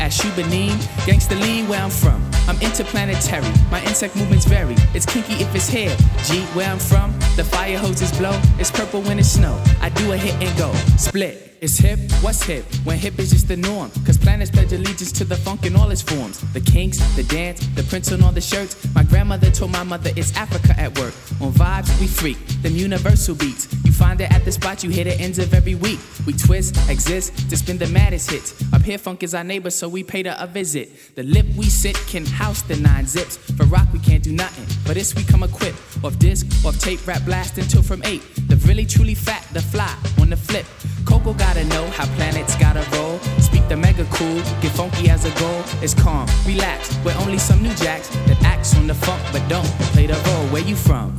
At 0.00 0.12
Shubanim, 0.12 0.70
gangsta 1.04 1.38
lean 1.38 1.68
where 1.68 1.82
I'm 1.82 1.90
from. 1.90 2.24
I'm 2.48 2.56
interplanetary, 2.62 3.52
my 3.70 3.82
insect 3.84 4.16
movements 4.16 4.46
vary. 4.46 4.74
It's 4.94 5.04
kinky 5.04 5.34
if 5.34 5.54
it's 5.54 5.68
hair. 5.68 5.94
G 6.24 6.40
where 6.56 6.70
I'm 6.70 6.78
from, 6.78 7.12
the 7.36 7.44
fire 7.44 7.76
hoses 7.76 8.10
blow. 8.16 8.40
It's 8.58 8.70
purple 8.70 9.02
when 9.02 9.18
it's 9.18 9.28
snow. 9.28 9.62
I 9.82 9.90
do 9.90 10.12
a 10.12 10.16
hit 10.16 10.34
and 10.42 10.58
go 10.58 10.72
split. 10.96 11.50
It's 11.60 11.76
hip, 11.76 11.98
what's 12.22 12.42
hip? 12.42 12.64
When 12.84 12.96
hip 12.96 13.18
is 13.18 13.30
just 13.30 13.46
the 13.46 13.56
norm. 13.58 13.90
Cause 14.06 14.16
planets 14.16 14.50
pledge 14.50 14.72
allegiance 14.72 15.12
to 15.12 15.24
the 15.24 15.36
funk 15.36 15.66
in 15.66 15.76
all 15.76 15.90
its 15.90 16.00
forms. 16.00 16.40
The 16.54 16.60
kinks, 16.62 16.96
the 17.16 17.22
dance, 17.24 17.60
the 17.74 17.82
prints 17.82 18.10
on 18.10 18.22
all 18.22 18.32
the 18.32 18.40
shirts. 18.40 18.74
My 18.94 19.02
grandmother 19.02 19.50
told 19.50 19.70
my 19.70 19.82
mother 19.82 20.10
it's 20.16 20.34
Africa 20.34 20.74
at 20.80 20.98
work. 20.98 21.12
On 21.42 21.52
vibes, 21.52 22.00
we 22.00 22.06
freak, 22.06 22.38
them 22.62 22.74
universal 22.74 23.34
beats. 23.34 23.66
Find 24.00 24.18
it 24.18 24.32
at 24.32 24.46
the 24.46 24.50
spot, 24.50 24.82
you 24.82 24.88
hit 24.88 25.06
it 25.06 25.20
ends 25.20 25.38
of 25.38 25.52
every 25.52 25.74
week. 25.74 26.00
We 26.26 26.32
twist, 26.32 26.74
exist, 26.88 27.50
to 27.50 27.56
spin 27.56 27.76
the 27.76 27.86
maddest 27.88 28.30
hits. 28.30 28.54
Up 28.72 28.80
here, 28.80 28.96
funk 28.96 29.22
is 29.22 29.34
our 29.34 29.44
neighbor, 29.44 29.68
so 29.68 29.90
we 29.90 30.02
paid 30.02 30.26
a 30.26 30.46
visit. 30.46 31.14
The 31.16 31.22
lip 31.22 31.44
we 31.54 31.66
sit 31.66 31.96
can 32.08 32.24
house 32.24 32.62
the 32.62 32.76
nine 32.76 33.04
zips. 33.04 33.36
For 33.36 33.66
rock, 33.66 33.88
we 33.92 33.98
can't 33.98 34.24
do 34.24 34.32
nothing. 34.32 34.64
For 34.86 34.94
this, 34.94 35.14
we 35.14 35.22
come 35.22 35.42
equipped. 35.42 35.76
Off 36.02 36.18
disc, 36.18 36.46
off 36.64 36.78
tape, 36.78 37.06
rap 37.06 37.26
blast 37.26 37.58
until 37.58 37.82
from 37.82 38.02
eight. 38.04 38.22
The 38.48 38.56
really 38.66 38.86
truly 38.86 39.14
fat, 39.14 39.46
the 39.52 39.60
fly, 39.60 39.94
on 40.18 40.30
the 40.30 40.36
flip. 40.36 40.64
Coco 41.04 41.34
gotta 41.34 41.66
know 41.66 41.86
how 41.90 42.06
planets 42.16 42.56
gotta 42.56 42.82
roll. 42.96 43.18
Speak 43.38 43.68
the 43.68 43.76
mega 43.76 44.06
cool, 44.10 44.36
get 44.62 44.72
funky 44.72 45.10
as 45.10 45.26
a 45.26 45.30
goal. 45.38 45.62
It's 45.82 45.92
calm, 45.92 46.26
relax. 46.46 46.96
We're 47.04 47.18
only 47.18 47.36
some 47.36 47.62
new 47.62 47.74
jacks 47.74 48.08
that 48.28 48.42
acts 48.44 48.74
on 48.76 48.86
the 48.86 48.94
funk 48.94 49.22
but 49.30 49.46
don't 49.50 49.68
play 49.92 50.06
the 50.06 50.14
role. 50.14 50.46
Where 50.48 50.62
you 50.62 50.74
from? 50.74 51.18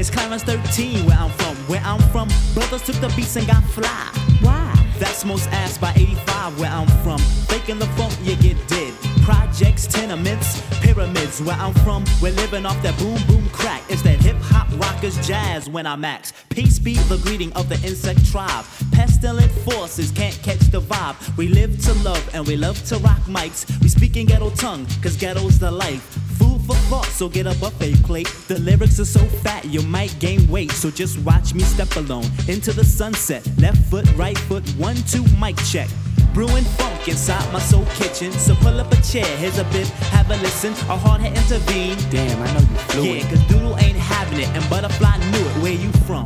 It's 0.01 0.09
Clarence 0.09 0.41
13 0.43 1.05
where 1.05 1.15
I'm 1.15 1.29
from. 1.29 1.55
Where 1.67 1.81
I'm 1.85 2.01
from, 2.11 2.27
brothers 2.55 2.81
took 2.81 2.95
the 2.95 3.13
beats 3.15 3.35
and 3.35 3.45
got 3.45 3.63
fly. 3.63 4.11
Why? 4.41 4.73
That's 4.97 5.23
most 5.25 5.47
asked 5.49 5.79
by 5.79 5.91
85 5.95 6.59
where 6.59 6.71
I'm 6.71 6.87
from. 7.03 7.19
Faking 7.47 7.77
the 7.77 7.85
funk, 7.97 8.17
you 8.23 8.35
get 8.37 8.57
dead. 8.67 8.93
Projects, 9.23 9.85
tenements, 9.85 10.61
pyramids 10.81 11.39
where 11.41 11.55
I'm 11.57 11.75
from. 11.85 12.03
We're 12.19 12.33
living 12.33 12.65
off 12.65 12.81
that 12.81 12.97
boom 12.97 13.19
boom 13.27 13.47
crack. 13.49 13.83
It's 13.89 14.01
that 14.01 14.19
hip 14.21 14.37
hop 14.39 14.67
rockers 14.79 15.15
jazz 15.27 15.69
when 15.69 15.85
I'm 15.85 16.01
max. 16.01 16.33
Peace 16.49 16.79
be 16.79 16.95
the 16.95 17.17
greeting 17.17 17.53
of 17.53 17.69
the 17.69 17.75
insect 17.87 18.25
tribe. 18.25 18.65
Pestilent 18.91 19.51
forces 19.51 20.09
can't 20.11 20.39
catch 20.41 20.61
the 20.71 20.81
vibe. 20.81 21.15
We 21.37 21.47
live 21.47 21.79
to 21.83 21.93
love 22.03 22.27
and 22.33 22.47
we 22.47 22.55
love 22.57 22.83
to 22.85 22.97
rock 22.97 23.21
mics. 23.27 23.69
We 23.81 23.89
speak 23.89 24.17
in 24.17 24.25
ghetto 24.25 24.49
tongue, 24.51 24.87
cause 25.03 25.15
ghetto's 25.15 25.59
the 25.59 25.69
life. 25.69 26.17
Thought, 26.91 27.05
so 27.05 27.29
get 27.29 27.47
a 27.47 27.57
buffet 27.57 28.03
plate. 28.03 28.27
The 28.49 28.59
lyrics 28.59 28.99
are 28.99 29.05
so 29.05 29.21
fat, 29.21 29.63
you 29.63 29.81
might 29.81 30.13
gain 30.19 30.45
weight. 30.49 30.71
So 30.71 30.91
just 30.91 31.17
watch 31.19 31.53
me 31.53 31.61
step 31.61 31.95
alone 31.95 32.25
into 32.49 32.73
the 32.73 32.83
sunset. 32.83 33.49
Left 33.57 33.81
foot, 33.89 34.05
right 34.17 34.37
foot, 34.37 34.67
one, 34.71 34.97
two, 35.07 35.23
mic 35.39 35.55
check. 35.63 35.87
Brewing 36.33 36.65
funk 36.65 37.07
inside 37.07 37.49
my 37.53 37.59
soul 37.59 37.85
kitchen. 37.95 38.33
So 38.33 38.55
pull 38.55 38.77
up 38.77 38.91
a 38.91 39.01
chair, 39.03 39.23
here's 39.37 39.57
a 39.57 39.63
bit, 39.71 39.87
have 40.11 40.29
a 40.31 40.35
listen. 40.43 40.73
A 40.89 40.97
hard 40.97 41.21
head 41.21 41.37
intervene. 41.37 41.97
Damn, 42.09 42.41
I 42.41 42.53
know 42.55 42.59
you 42.59 42.77
fluent. 42.89 43.23
Yeah, 43.23 43.29
cause 43.29 43.47
Doodle 43.47 43.77
ain't 43.77 43.95
having 43.95 44.41
it, 44.41 44.49
and 44.49 44.69
Butterfly 44.69 45.15
knew 45.31 45.47
it. 45.47 45.63
Where 45.63 45.71
you 45.71 45.93
from? 46.05 46.25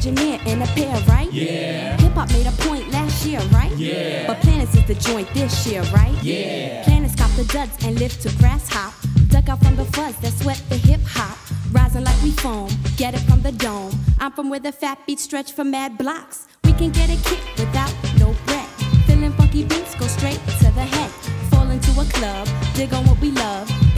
Engineer, 0.00 0.40
and 0.46 0.62
a 0.62 0.66
pair, 0.68 0.96
right? 1.06 1.30
Yeah. 1.30 1.96
Hip 2.00 2.12
hop 2.12 2.30
made 2.30 2.46
a 2.46 2.52
point 2.52 2.90
last 2.90 3.26
year, 3.26 3.40
right? 3.52 3.70
Yeah. 3.76 4.26
But 4.26 4.40
Planets 4.40 4.74
is 4.74 4.86
the 4.86 4.94
joint 4.94 5.28
this 5.34 5.66
year, 5.66 5.82
right? 5.92 6.16
Yeah. 6.22 6.82
Planets 6.84 7.14
cop 7.14 7.30
the 7.32 7.44
duds 7.44 7.76
and 7.84 7.98
live 7.98 8.18
to 8.20 8.34
grass 8.38 8.66
hop. 8.68 8.94
Duck 9.28 9.48
out 9.50 9.62
from 9.62 9.76
the 9.76 9.84
fuzz 9.96 10.16
that 10.20 10.32
sweat 10.32 10.62
the 10.70 10.76
hip 10.76 11.00
hop. 11.04 11.36
Rising 11.72 12.04
like 12.04 12.20
we 12.22 12.30
foam, 12.30 12.70
get 12.96 13.14
it 13.14 13.20
from 13.28 13.42
the 13.42 13.52
dome. 13.52 13.92
I'm 14.18 14.32
from 14.32 14.48
where 14.48 14.60
the 14.60 14.72
fat 14.72 14.98
beats 15.06 15.22
stretch 15.22 15.52
for 15.52 15.64
mad 15.64 15.98
blocks. 15.98 16.48
We 16.64 16.72
can 16.72 16.90
get 16.90 17.10
it 17.10 17.22
kick 17.24 17.42
without 17.58 17.94
no 18.18 18.34
breath. 18.46 18.70
Feeling 19.06 19.32
funky 19.32 19.64
beats 19.64 19.94
go 19.96 20.06
straight 20.06 20.40
to 20.60 20.68
the 20.78 20.86
head. 20.96 21.10
Fall 21.50 21.68
into 21.70 21.90
a 22.00 22.04
club, 22.04 22.48
dig 22.74 22.92
on 22.94 23.04
what 23.06 23.20
we 23.20 23.32
love. 23.32 23.89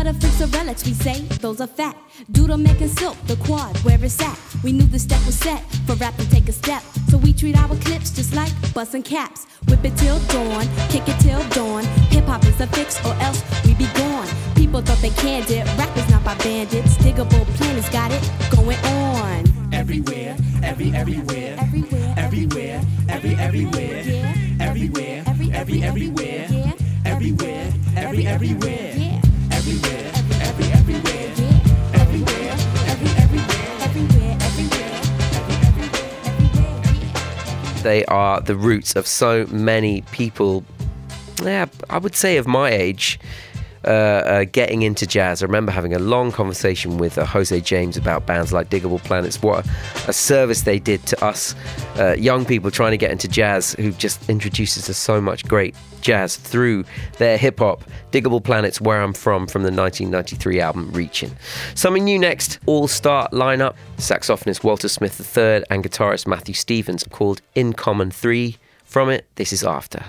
But 0.00 0.06
if 0.16 0.24
it's 0.24 0.40
relics, 0.56 0.86
we 0.86 0.94
say 0.94 1.20
those 1.42 1.60
are 1.60 1.66
fat. 1.66 1.94
Doodle 2.32 2.56
making 2.56 2.88
silk, 2.88 3.18
the 3.26 3.36
quad, 3.36 3.76
where 3.84 4.02
it's 4.02 4.18
at. 4.22 4.38
We 4.64 4.72
knew 4.72 4.84
the 4.86 4.98
step 4.98 5.20
was 5.26 5.34
set 5.34 5.60
for 5.86 5.94
rap 5.96 6.16
to 6.16 6.30
take 6.30 6.48
a 6.48 6.52
step. 6.52 6.82
So 7.10 7.18
we 7.18 7.34
treat 7.34 7.54
our 7.58 7.76
clips 7.84 8.10
just 8.10 8.34
like 8.34 8.50
busting 8.72 9.02
caps. 9.02 9.44
Whip 9.68 9.84
it 9.84 9.94
till 9.98 10.18
dawn, 10.20 10.66
kick 10.88 11.06
it 11.06 11.20
till 11.20 11.46
dawn. 11.50 11.84
Hip 12.14 12.24
hop 12.24 12.42
is 12.46 12.58
a 12.62 12.66
fix 12.68 12.98
or 13.04 13.12
else 13.20 13.44
we 13.66 13.74
be 13.74 13.84
gone. 13.92 14.26
People 14.54 14.80
thought 14.80 15.02
they 15.02 15.10
canned 15.10 15.50
it, 15.50 15.66
rap 15.76 15.94
is 15.94 16.08
not 16.08 16.24
by 16.24 16.34
bandits. 16.36 16.96
Digable 16.96 17.44
planets 17.58 17.90
got 17.90 18.10
it 18.10 18.22
going 18.56 18.78
on. 18.86 19.44
Everywhere, 19.74 20.34
every 20.62 20.94
everywhere, 20.94 21.58
Everywhere, 21.60 22.14
everywhere, 22.16 22.80
every 23.10 23.34
everywhere, 23.34 24.02
Yeah. 24.06 24.34
everywhere, 24.60 25.24
Every- 25.26 25.52
every 25.52 25.82
everywhere, 25.82 26.46
Yeah. 26.50 26.72
everywhere, 27.04 27.72
every 27.96 28.26
everywhere, 28.26 29.09
They 37.82 38.04
are 38.06 38.40
the 38.40 38.56
roots 38.56 38.94
of 38.94 39.06
so 39.06 39.46
many 39.46 40.02
people, 40.12 40.64
yeah, 41.42 41.66
I 41.88 41.98
would 41.98 42.14
say 42.14 42.36
of 42.36 42.46
my 42.46 42.70
age, 42.70 43.18
uh, 43.84 43.88
uh, 43.88 44.44
getting 44.44 44.82
into 44.82 45.06
jazz. 45.06 45.42
I 45.42 45.46
remember 45.46 45.72
having 45.72 45.94
a 45.94 45.98
long 45.98 46.32
conversation 46.32 46.98
with 46.98 47.18
uh, 47.18 47.24
Jose 47.24 47.60
James 47.62 47.96
about 47.96 48.26
bands 48.26 48.52
like 48.52 48.70
Digable 48.70 49.02
Planets. 49.02 49.42
What 49.42 49.66
a 50.06 50.12
service 50.12 50.62
they 50.62 50.78
did 50.78 51.04
to 51.06 51.24
us 51.24 51.54
uh, 51.98 52.12
young 52.12 52.44
people 52.44 52.70
trying 52.70 52.92
to 52.92 52.98
get 52.98 53.10
into 53.10 53.28
jazz, 53.28 53.74
who 53.74 53.92
just 53.92 54.28
introduced 54.28 54.76
us 54.76 54.96
so 54.96 55.20
much 55.20 55.46
great 55.46 55.74
jazz 56.00 56.36
through 56.36 56.84
their 57.18 57.36
hip 57.36 57.58
hop. 57.58 57.82
Digable 58.12 58.42
Planets, 58.42 58.80
Where 58.80 59.00
I'm 59.00 59.12
From, 59.12 59.46
from 59.46 59.62
the 59.62 59.72
1993 59.72 60.60
album 60.60 60.90
Reaching. 60.92 61.34
Something 61.74 62.04
new 62.04 62.18
next 62.18 62.58
all 62.66 62.88
star 62.88 63.28
lineup 63.30 63.74
saxophonist 63.96 64.64
Walter 64.64 64.88
Smith 64.88 65.20
III 65.36 65.64
and 65.70 65.84
guitarist 65.84 66.26
Matthew 66.26 66.54
Stevens 66.54 67.04
called 67.10 67.40
In 67.54 67.72
Common 67.72 68.10
3. 68.10 68.56
From 68.84 69.08
it, 69.08 69.26
this 69.36 69.52
is 69.52 69.62
After. 69.62 70.04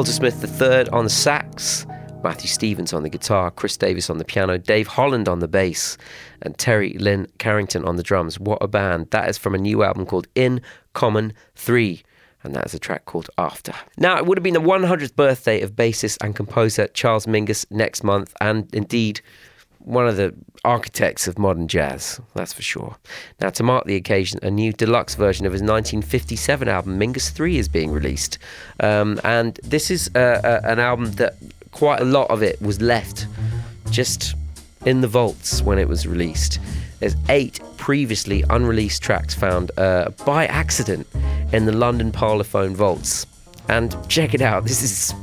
Walter 0.00 0.12
Smith 0.12 0.62
III 0.62 0.88
on 0.94 1.04
the 1.04 1.10
sax, 1.10 1.84
Matthew 2.24 2.48
Stevens 2.48 2.94
on 2.94 3.02
the 3.02 3.10
guitar, 3.10 3.50
Kris 3.50 3.76
Davis 3.76 4.08
on 4.08 4.16
the 4.16 4.24
piano, 4.24 4.56
Dave 4.56 4.86
Holland 4.86 5.28
on 5.28 5.40
the 5.40 5.46
bass, 5.46 5.98
and 6.40 6.56
Terri 6.56 6.98
Lyne 6.98 7.26
Carrington 7.36 7.84
on 7.84 7.96
the 7.96 8.02
drums. 8.02 8.40
What 8.40 8.62
a 8.62 8.66
band. 8.66 9.08
That 9.10 9.28
is 9.28 9.36
from 9.36 9.54
a 9.54 9.58
new 9.58 9.82
album 9.82 10.06
called 10.06 10.26
In 10.34 10.62
Common 10.94 11.34
3 11.56 12.02
and 12.42 12.54
that 12.54 12.64
is 12.64 12.72
a 12.72 12.78
track 12.78 13.04
called 13.04 13.28
After. 13.36 13.74
Now, 13.98 14.16
it 14.16 14.24
would 14.24 14.38
have 14.38 14.42
been 14.42 14.54
the 14.54 14.60
100th 14.62 15.14
birthday 15.14 15.60
of 15.60 15.72
bassist 15.72 16.16
and 16.22 16.34
composer 16.34 16.86
Charles 16.88 17.26
Mingus 17.26 17.66
next 17.70 18.02
month, 18.02 18.32
and 18.40 18.74
indeed 18.74 19.20
one 19.80 20.06
of 20.06 20.16
the 20.16 20.34
architects 20.64 21.26
of 21.26 21.38
modern 21.38 21.68
jazz, 21.68 22.20
that's 22.34 22.52
for 22.52 22.62
sure. 22.62 22.96
Now, 23.40 23.50
to 23.50 23.62
mark 23.62 23.86
the 23.86 23.96
occasion, 23.96 24.38
a 24.42 24.50
new 24.50 24.72
deluxe 24.72 25.14
version 25.14 25.46
of 25.46 25.52
his 25.52 25.62
1957 25.62 26.68
album, 26.68 26.98
Mingus 26.98 27.30
3, 27.30 27.58
is 27.58 27.68
being 27.68 27.90
released. 27.90 28.38
Um, 28.80 29.20
and 29.24 29.58
this 29.62 29.90
is 29.90 30.10
uh, 30.14 30.18
uh, 30.18 30.60
an 30.64 30.78
album 30.78 31.12
that 31.12 31.34
quite 31.72 32.00
a 32.00 32.04
lot 32.04 32.30
of 32.30 32.42
it 32.42 32.60
was 32.60 32.80
left 32.80 33.26
just 33.90 34.34
in 34.84 35.00
the 35.00 35.08
vaults 35.08 35.62
when 35.62 35.78
it 35.78 35.88
was 35.88 36.06
released. 36.06 36.58
There's 37.00 37.16
eight 37.28 37.60
previously 37.76 38.44
unreleased 38.50 39.02
tracks 39.02 39.34
found 39.34 39.70
uh, 39.78 40.10
by 40.26 40.46
accident 40.46 41.06
in 41.52 41.64
the 41.64 41.72
London 41.72 42.12
Parlophone 42.12 42.74
vaults. 42.74 43.26
And 43.68 43.96
check 44.08 44.34
it 44.34 44.42
out. 44.42 44.64
This 44.64 44.82
is 44.82 45.14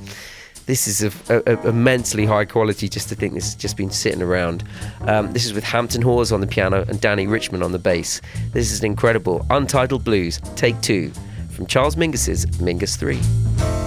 this 0.68 0.88
is 0.88 1.02
a, 1.30 1.44
a, 1.48 1.68
immensely 1.68 2.26
high 2.26 2.46
quality 2.46 2.88
just 2.88 3.10
to 3.10 3.16
think 3.16 3.34
this 3.34 3.46
has 3.46 3.56
just 3.56 3.76
been 3.76 3.90
sitting 3.90 4.22
around. 4.22 4.64
Um, 5.02 5.34
this 5.34 5.46
is 5.46 5.54
with 5.54 5.64
Hampton 5.64 6.02
Hawes 6.02 6.32
on 6.32 6.42
the 6.42 6.48
piano 6.48 6.86
and 6.88 7.02
Dannie 7.02 7.26
Richmond 7.26 7.64
on 7.64 7.72
the 7.72 7.80
bass. 7.80 8.22
This 8.52 8.72
is 8.72 8.82
an 8.82 8.86
incredible 8.86 9.46
Untitled 9.50 10.04
Blues, 10.04 10.40
Take 10.56 10.80
Two, 10.82 11.12
from 11.50 11.66
Charles 11.66 11.96
Mingus's 11.96 12.46
Mingus 12.60 12.98
3. 12.98 13.87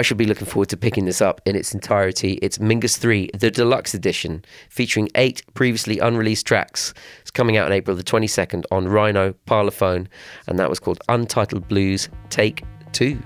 I 0.00 0.02
should 0.02 0.16
be 0.16 0.24
looking 0.24 0.46
forward 0.46 0.70
to 0.70 0.78
picking 0.78 1.04
this 1.04 1.20
up 1.20 1.42
in 1.44 1.54
its 1.54 1.74
entirety. 1.74 2.38
It's 2.40 2.56
Mingus 2.56 2.96
3, 2.96 3.32
the 3.38 3.50
deluxe 3.50 3.92
edition, 3.92 4.42
featuring 4.70 5.10
eight 5.14 5.42
previously 5.52 5.98
unreleased 5.98 6.46
tracks. 6.46 6.94
It's 7.20 7.30
coming 7.30 7.58
out 7.58 7.66
on 7.66 7.72
April 7.72 7.94
the 7.94 8.02
22nd 8.02 8.64
on 8.70 8.88
Rhino 8.88 9.34
Parlophone, 9.46 10.06
and 10.46 10.58
that 10.58 10.70
was 10.70 10.80
called 10.80 11.02
Untitled 11.10 11.68
Blues 11.68 12.08
Take 12.30 12.64
2. 12.92 13.20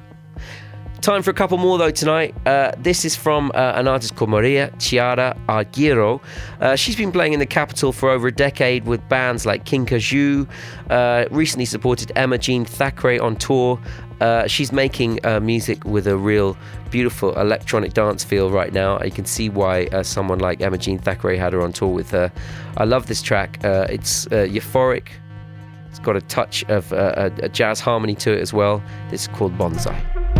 Time 1.05 1.23
for 1.23 1.31
a 1.31 1.35
couple 1.35 1.59
more 1.59 1.77
though 1.77 1.91
tonight. 1.91 2.35
Uh, 2.47 2.73
this 2.79 3.05
is 3.05 3.15
from 3.15 3.53
uh, 3.55 3.75
an 3.77 3.87
artist 3.87 4.17
called 4.17 4.31
Maria 4.31 4.73
Chiara 4.79 5.39
Argirò. 5.51 6.19
Uh, 6.63 6.77
she's 6.77 6.97
been 6.97 7.13
playing 7.13 7.35
in 7.35 7.41
the 7.41 7.45
capital 7.45 7.93
for 7.93 8.09
over 8.09 8.29
a 8.29 8.33
decade 8.33 8.87
with 8.87 9.07
bands 9.11 9.45
like 9.45 9.67
Kinkajou. 9.67 10.49
Uh, 10.89 11.27
recently 11.31 11.67
supported 11.67 12.11
Emma 12.17 12.39
Jean 12.39 12.65
Thackray 12.65 13.21
on 13.21 13.37
tour. 13.37 13.79
Uh, 14.21 14.47
she's 14.47 14.73
making 14.73 15.25
uh, 15.25 15.41
music 15.41 15.85
with 15.85 16.07
a 16.07 16.17
real 16.17 16.57
beautiful 16.91 17.39
electronic 17.39 17.95
dance 17.95 18.25
feel 18.25 18.51
right 18.51 18.73
now. 18.73 19.01
You 19.03 19.11
can 19.11 19.25
see 19.25 19.49
why 19.49 19.89
someone 20.03 20.39
like 20.39 20.61
Emma 20.61 20.79
Jean 20.79 20.99
Thackray 20.99 21.39
had 21.39 21.53
her 21.53 21.61
on 21.61 21.73
tour 21.73 21.93
with 21.93 22.11
her. 22.11 22.33
I 22.77 22.85
love 22.85 23.07
this 23.07 23.23
track. 23.23 23.59
it's 23.63 24.27
euphoric. 24.27 25.09
It's 25.91 25.99
got 25.99 26.17
a 26.17 26.21
touch 26.23 26.65
of 26.65 26.93
a, 26.93 27.33
a 27.43 27.49
jazz 27.49 27.81
harmony 27.81 28.15
to 28.17 28.33
it 28.33 28.41
as 28.41 28.53
well. 28.53 28.83
This 29.11 29.23
is 29.23 29.29
called 29.29 29.57
Bonsai. 29.57 30.34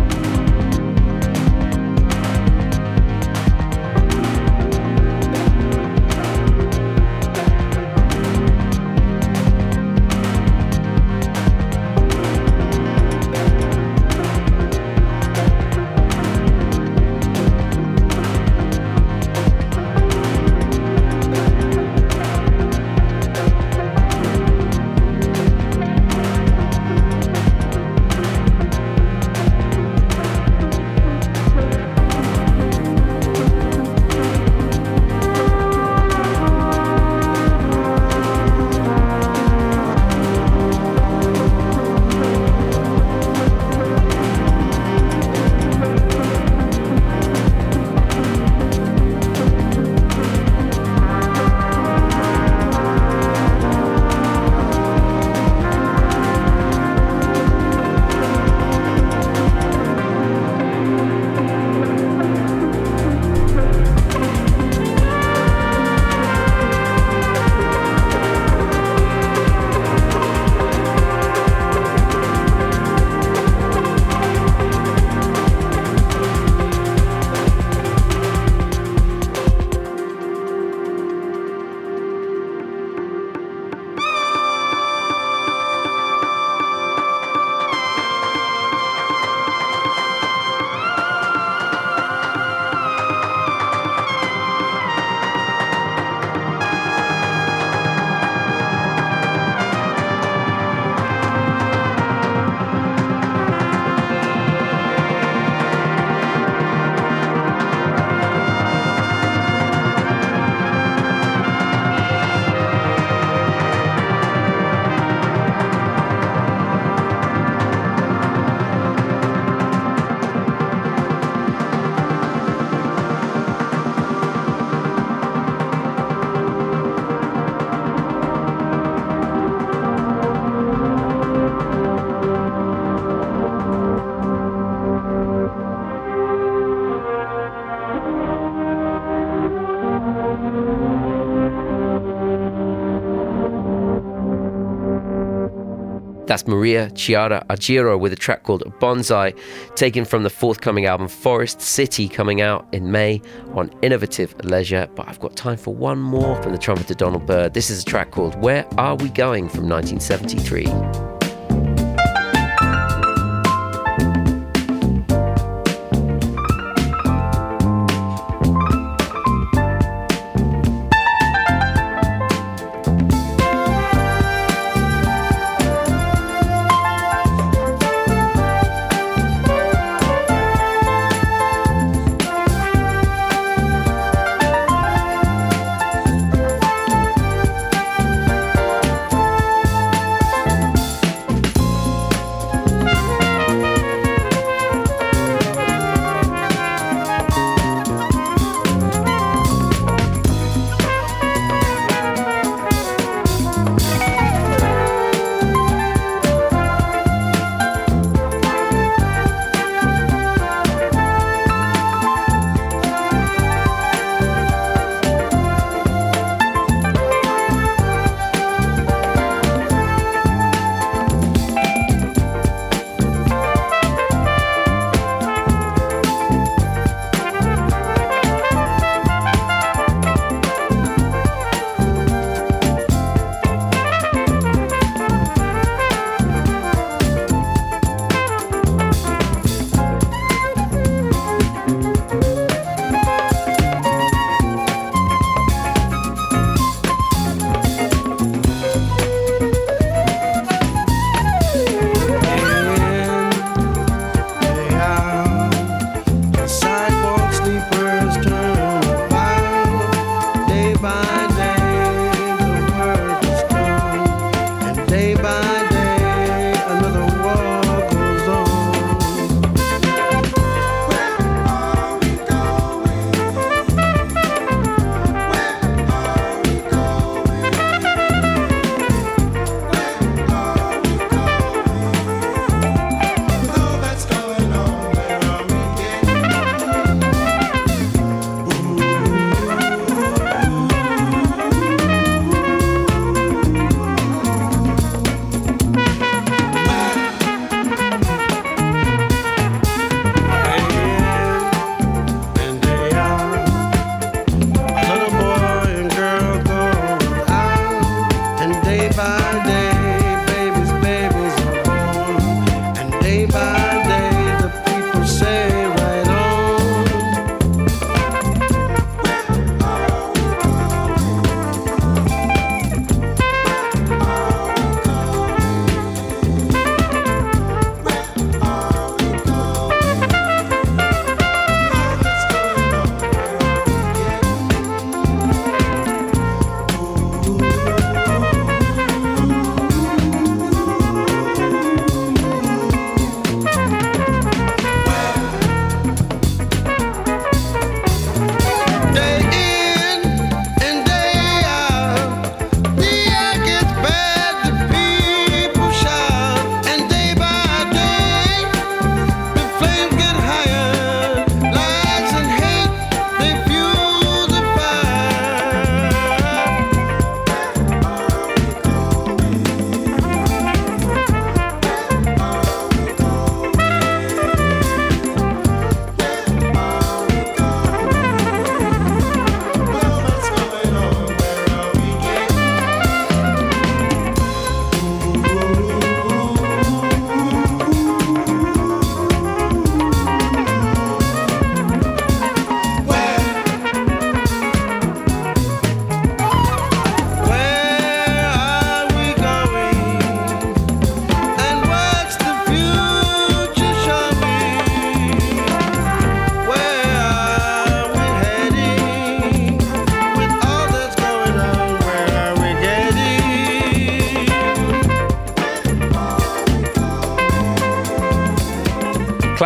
That's 146.35 146.49
Maria 146.49 146.89
Chiara 146.89 147.45
Argirò 147.49 147.97
with 147.97 148.11
a 148.11 148.17
track 148.17 148.43
called 148.43 148.61
Bonsai, 148.81 149.39
taken 149.75 150.03
from 150.03 150.23
the 150.23 150.29
forthcoming 150.29 150.85
album 150.85 151.07
Forest 151.07 151.61
City, 151.61 152.09
coming 152.09 152.41
out 152.41 152.67
in 152.73 152.91
May 152.91 153.21
on 153.53 153.71
Innovative 153.81 154.35
Leisure. 154.43 154.89
But 154.95 155.07
I've 155.07 155.21
got 155.21 155.37
time 155.37 155.55
for 155.55 155.73
one 155.73 155.97
more 155.97 156.35
from 156.43 156.51
the 156.51 156.57
trumpeter 156.57 156.93
Donald 156.93 157.25
Byrd. 157.25 157.53
This 157.53 157.69
is 157.69 157.83
a 157.83 157.85
track 157.85 158.11
called 158.11 158.35
Where 158.41 158.67
Are 158.77 158.97
We 158.97 159.07
Going 159.11 159.47
from 159.47 159.69
1973. 159.69 161.14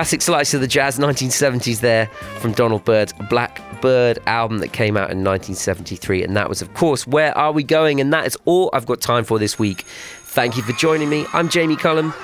classic 0.10 0.24
slice 0.24 0.56
of 0.56 0.62
the 0.62 0.68
jazz 0.68 0.98
1970s 0.98 1.82
there 1.82 2.08
from 2.40 2.52
Donald 2.52 2.84
Byrd's 2.84 3.14
Black 3.30 3.62
Byrd 3.80 4.18
album 4.26 4.58
that 4.58 4.74
came 4.74 4.98
out 4.98 5.12
in 5.12 5.24
1973. 5.24 6.24
And 6.24 6.36
that 6.36 6.50
was, 6.50 6.64
of 6.64 6.74
course, 6.74 7.06
Where 7.06 7.38
Are 7.38 7.52
We 7.52 7.62
Going? 7.62 8.02
And 8.02 8.12
that 8.12 8.26
is 8.26 8.36
all 8.46 8.72
I've 8.74 8.88
got 8.88 9.02
time 9.02 9.24
for 9.24 9.38
this 9.38 9.60
week. 9.60 9.84
Thank 10.24 10.58
you 10.58 10.64
for 10.64 10.74
joining 10.74 11.10
me. 11.10 11.28
I'm 11.32 11.48
Jamie 11.48 11.76
Cullum. 11.76 12.16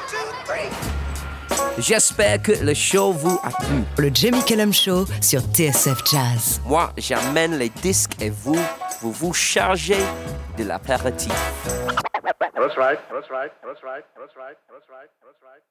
J'espère 1.77 2.41
que 2.41 2.53
le 2.53 2.73
show 2.73 3.11
vous 3.11 3.39
a 3.43 3.51
plu. 3.51 3.83
Le 3.99 4.09
Jamie 4.11 4.43
Cullum 4.47 4.73
Show 4.73 5.05
sur 5.21 5.41
TSF 5.41 6.01
Jazz. 6.09 6.61
Moi, 6.65 6.91
j'amène 6.97 7.59
les 7.59 7.69
disques 7.69 8.19
et 8.19 8.31
vous, 8.31 8.57
vous 9.01 9.11
vous 9.11 9.33
chargez 9.33 10.01
de 10.57 10.63
l'apéritif. 10.63 11.31
That's 12.55 12.77
right. 12.77 12.97
That's 13.11 13.29
right. 13.29 13.51
That's 13.61 13.83
right. 13.83 14.03
That's 14.17 14.36
right. 14.36 14.57
That's 14.71 14.89
right. 14.89 15.07
That's 15.21 15.39
right. 15.43 15.61